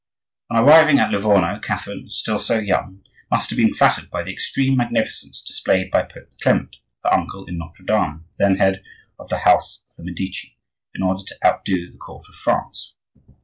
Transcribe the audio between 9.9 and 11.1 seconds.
the Medici), in